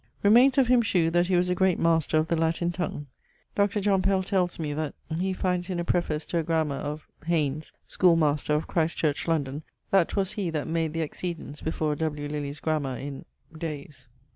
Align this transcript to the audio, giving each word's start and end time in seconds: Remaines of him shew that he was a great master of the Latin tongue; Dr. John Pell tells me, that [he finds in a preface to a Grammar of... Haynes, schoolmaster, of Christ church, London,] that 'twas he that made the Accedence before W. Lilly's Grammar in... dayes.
Remaines 0.23 0.57
of 0.57 0.65
him 0.65 0.81
shew 0.81 1.11
that 1.11 1.27
he 1.27 1.35
was 1.35 1.47
a 1.51 1.53
great 1.53 1.77
master 1.77 2.17
of 2.17 2.27
the 2.27 2.35
Latin 2.35 2.71
tongue; 2.71 3.05
Dr. 3.53 3.79
John 3.79 4.01
Pell 4.01 4.23
tells 4.23 4.57
me, 4.57 4.73
that 4.73 4.95
[he 5.19 5.31
finds 5.31 5.69
in 5.69 5.79
a 5.79 5.83
preface 5.83 6.25
to 6.25 6.39
a 6.39 6.43
Grammar 6.43 6.77
of... 6.77 7.07
Haynes, 7.27 7.71
schoolmaster, 7.87 8.55
of 8.55 8.65
Christ 8.65 8.97
church, 8.97 9.27
London,] 9.27 9.61
that 9.91 10.07
'twas 10.09 10.31
he 10.31 10.49
that 10.49 10.67
made 10.67 10.93
the 10.93 11.03
Accedence 11.07 11.61
before 11.63 11.95
W. 11.95 12.27
Lilly's 12.27 12.59
Grammar 12.59 12.97
in... 12.97 13.25
dayes. 13.55 14.07